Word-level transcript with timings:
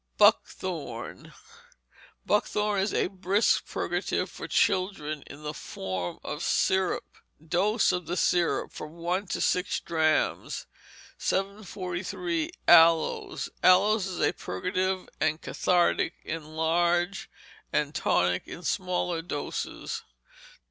Buckthorn 0.17 1.31
Buckthorn 2.25 2.79
is 2.81 2.91
a 2.91 3.05
brisk 3.05 3.67
purgative 3.67 4.31
for 4.31 4.47
children 4.47 5.21
in 5.27 5.43
the 5.43 5.53
form 5.53 6.17
of 6.23 6.41
syrup. 6.41 7.05
Dose 7.47 7.91
of 7.91 8.07
the 8.07 8.17
syrup, 8.17 8.71
from 8.71 8.93
one 8.93 9.27
to 9.27 9.39
six 9.39 9.79
drachms. 9.79 10.65
743. 11.19 12.49
Aloes 12.67 13.51
Aloes 13.61 14.07
is 14.07 14.19
a 14.19 14.33
purgative 14.33 15.07
and 15.19 15.39
cathartic 15.39 16.15
in 16.25 16.55
large, 16.55 17.29
and 17.71 17.93
tonic 17.93 18.47
in 18.47 18.63
smaller 18.63 19.21
doses. 19.21 20.01